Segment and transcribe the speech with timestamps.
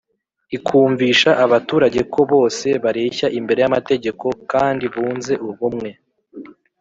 [0.57, 5.89] ikumvisha abaturage ko bose bareshya imbere y' amategeko kandi bunze ubumwe.